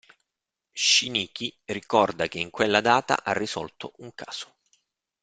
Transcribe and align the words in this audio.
Shinichi 0.73 1.55
ricorda 1.65 2.27
che 2.27 2.39
in 2.39 2.49
quella 2.49 2.81
data 2.81 3.23
ha 3.23 3.33
risolto 3.33 3.93
un 3.97 4.15
caso. 4.15 4.55